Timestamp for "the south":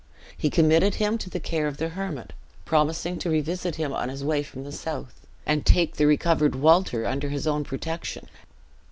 4.63-5.27